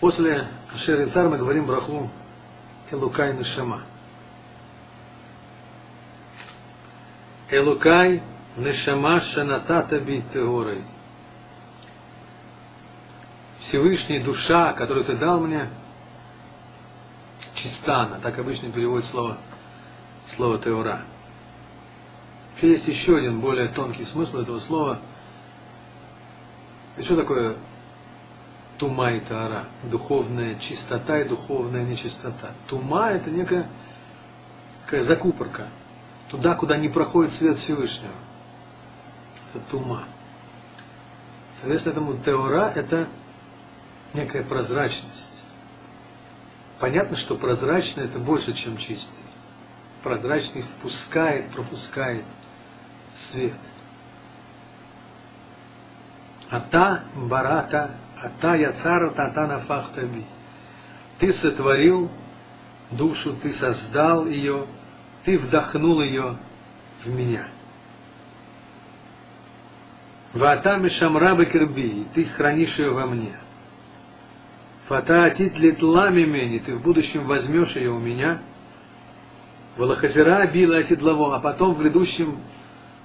[0.00, 2.08] После Шерицар мы говорим браху
[2.90, 3.82] Элукай Нишама.
[7.50, 8.22] Элукай
[8.56, 10.82] Нишама Шанатата Битеорой.
[13.58, 15.68] Всевышний душа, которую ты дал мне,
[17.54, 19.36] чистана, так обычно переводит слово,
[20.26, 21.02] слово теора.
[22.62, 25.00] Есть еще один более тонкий смысл этого слова.
[26.96, 27.56] И что такое
[28.78, 29.64] тума и таара?
[29.84, 32.52] Духовная чистота и духовная нечистота.
[32.66, 33.68] Тума это некая
[34.84, 35.68] такая закупорка.
[36.28, 38.12] Туда, куда не проходит свет Всевышнего.
[39.52, 40.04] Это тума.
[41.60, 43.08] Соответственно, этому теора это
[44.14, 45.42] некая прозрачность.
[46.78, 49.14] Понятно, что прозрачный это больше, чем чистый.
[50.02, 52.24] Прозрачный впускает, пропускает
[53.12, 53.52] свет.
[56.50, 57.90] Ата барата,
[58.22, 60.24] ата яцарата, ата нафахтаби.
[61.18, 62.10] Ты сотворил
[62.90, 64.66] душу, ты создал ее,
[65.24, 66.36] ты вдохнул ее
[67.02, 67.46] в меня.
[70.32, 73.34] Вата мишамра бекерби, ты хранишь ее во мне.
[74.86, 78.38] Фата атит литла мимени, ты в будущем возьмешь ее у меня.
[79.76, 82.38] Валахазира била атидлаво, а потом в грядущем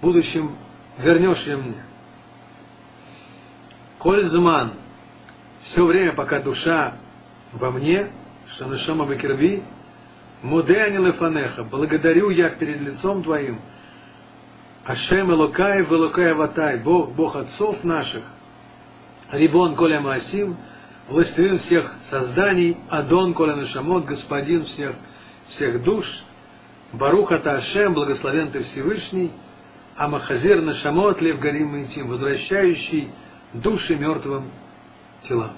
[0.00, 0.56] будущем
[0.98, 1.82] вернешь ее мне.
[3.98, 4.72] Коль зман,
[5.62, 6.94] все время, пока душа
[7.52, 8.08] во мне,
[8.46, 9.62] что нашома бекерби,
[10.42, 13.60] мудеани лефанеха, благодарю я перед лицом твоим,
[14.84, 18.22] Ашем Элокай, Велокай Ватай, Бог, Бог отцов наших,
[19.30, 20.56] Рибон Коля Маасим,
[21.08, 24.94] властелин всех созданий, Адон Коля Нашамот, господин всех,
[25.46, 26.24] всех душ,
[26.92, 29.30] Баруха Ашем, благословен ты Всевышний,
[29.96, 33.10] Амахазир Нашамот, Лев Гарим Митим, возвращающий
[33.52, 34.50] души мертвым
[35.22, 35.56] телам.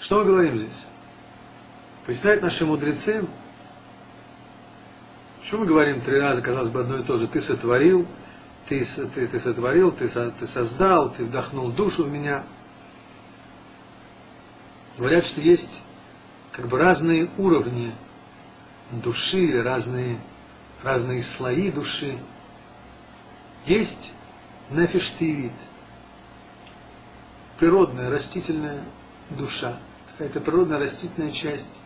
[0.00, 0.84] Что мы говорим здесь?
[2.06, 3.24] Поясняют наши мудрецы,
[5.38, 7.28] почему мы говорим три раза, казалось бы, одно и то же.
[7.28, 8.06] Ты сотворил,
[8.66, 12.44] ты, ты, ты сотворил, ты, ты создал, ты вдохнул душу в меня–
[15.00, 15.82] Говорят, что есть
[16.52, 17.94] как бы разные уровни
[18.90, 20.18] души, разные,
[20.82, 22.18] разные слои души.
[23.64, 24.12] Есть
[24.68, 25.52] нефештивит,
[27.60, 28.82] природная растительная
[29.28, 29.78] душа,
[30.12, 31.78] какая-то природная растительная часть,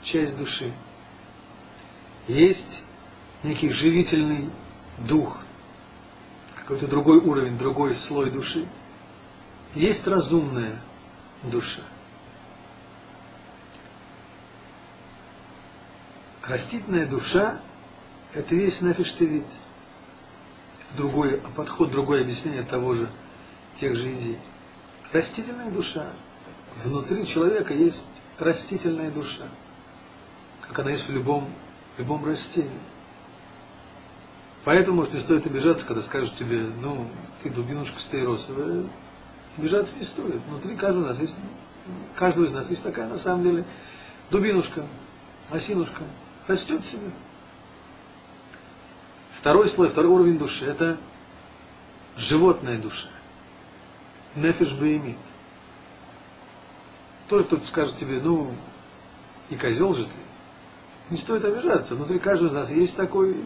[0.00, 0.72] часть души.
[2.28, 2.84] Есть
[3.42, 4.48] некий живительный
[4.98, 5.40] дух,
[6.54, 8.68] какой-то другой уровень, другой слой души.
[9.74, 10.80] Есть разумная
[11.42, 11.82] душа.
[16.42, 17.60] Растительная душа–
[18.32, 19.46] это есть нафиштевит.
[20.96, 23.10] Другой подход, другое объяснение того же,
[23.74, 24.38] тех же идей.
[25.12, 26.10] Растительная душа.
[26.84, 28.06] Внутри человека есть
[28.38, 29.44] растительная душа,
[30.60, 31.48] как она есть в любом,
[31.96, 32.70] любом растении.
[34.64, 37.08] Поэтому, может, не стоит обижаться, когда скажут тебе, ну,
[37.42, 38.84] ты дубинушка стаиросовая.
[39.56, 40.40] Обижаться не стоит.
[40.48, 41.36] Внутри каждого, из нас есть,
[42.14, 43.64] каждого из нас есть такая, на самом деле,
[44.30, 44.84] дубинушка,
[45.50, 46.02] осинушка,
[46.48, 47.10] растет себе.
[49.30, 50.96] Второй слой, второй уровень души– это
[52.16, 53.08] животная душа.
[54.36, 55.16] Нефиш беймит.
[57.28, 58.54] Тоже кто-то скажет тебе, ну,
[59.48, 60.10] и козел же ты.
[61.10, 61.94] Не стоит обижаться.
[61.94, 63.36] Внутри каждого из нас есть такой,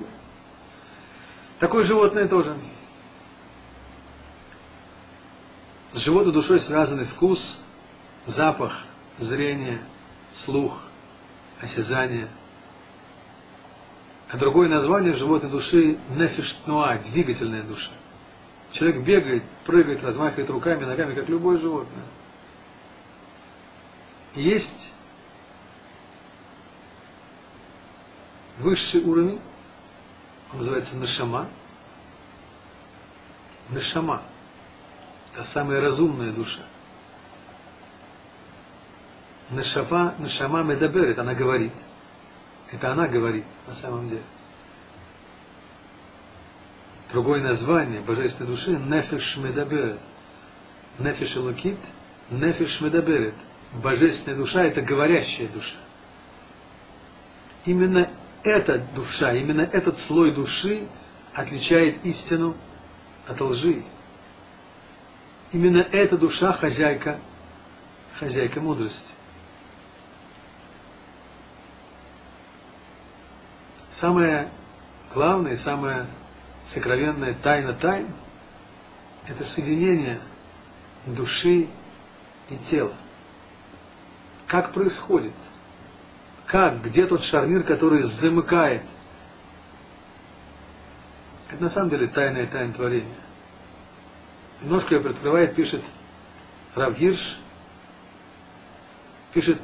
[1.59, 2.57] такое животное тоже.
[5.93, 7.61] С животной душой связаны вкус,
[8.27, 8.85] запах,
[9.19, 9.79] зрение,
[10.33, 10.83] слух,
[11.61, 12.29] осязание–
[14.31, 17.91] а другое название животной души– нефиштнуа, двигательная душа.
[18.73, 22.05] Человек бегает, прыгает, размахивает руками, ногами, как любое животное.
[24.35, 24.93] есть
[28.59, 29.41] высший уровень,
[30.53, 31.49] он называется נשמה.
[33.71, 36.63] נשמה – та самая разумная душа.
[39.51, 41.73] נשמה, נשמה מדברת, она говорит–
[42.73, 44.23] это она говорит на самом деле.
[47.13, 49.99] Другое название божественной души– נפש מדברת.
[50.99, 51.79] נפש אלוקית,
[52.31, 53.35] נפש מדברת.
[53.73, 55.79] Божественная душа– это говорящая душа.
[57.65, 58.09] Именно
[58.45, 60.87] эта душа, именно этот слой души
[61.35, 62.57] отличает истину
[63.27, 63.83] от лжи.
[65.51, 67.19] Именно эта душа хозяйка,
[68.19, 69.15] хозяйка мудрости.
[73.91, 74.49] Самое
[75.13, 76.07] главное, самая
[76.73, 78.07] сокровенная тайна тайн–
[79.27, 80.21] это соединение
[81.05, 81.67] души
[82.49, 82.95] и тело.
[84.47, 85.33] Как происходит?
[86.47, 86.81] Как?
[86.83, 88.83] Где тот шарнир, который замыкает?
[91.51, 93.15] Это на самом деле тайное тайное творение.
[94.63, 95.83] Немножко ее приоткрывает, пишет
[96.77, 97.41] Равгирш,
[99.33, 99.59] пишет,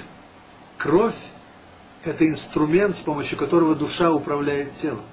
[0.77, 1.15] кровь–
[2.03, 5.05] это инструмент, с помощью которого душа управляет телом.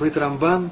[0.00, 0.70] Говорит Рамбан,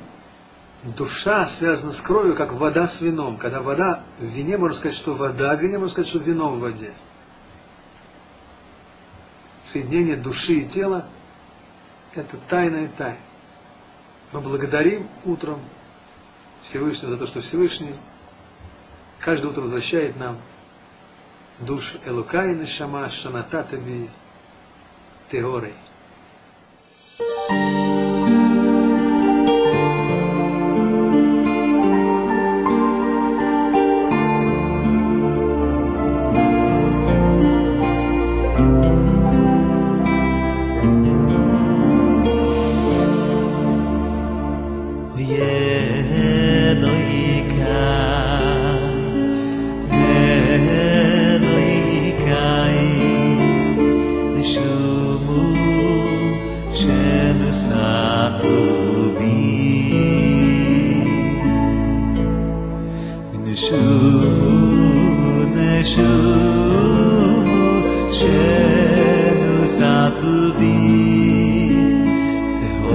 [0.84, 3.36] душа связана с кровью, как вода с вином.
[3.36, 6.60] Когда вода в вине, можно сказать, что вода в вине, можно сказать, что вино в
[6.60, 6.94] воде.
[9.66, 11.04] Соединение души и тела–
[12.14, 13.18] это тайная тайна.
[14.32, 15.60] Мы благодарим утром
[16.62, 17.94] Всевышнего за то, что Всевышний
[19.20, 20.38] каждое утро возвращает нам
[21.58, 24.08] душ Элукайны Шама Шанататаби
[25.30, 25.74] Теорей.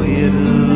[0.04, 0.73] little